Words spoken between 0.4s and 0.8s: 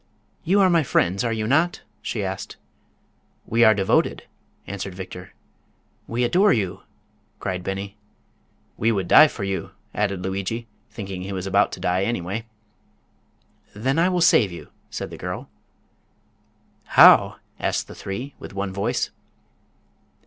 "You are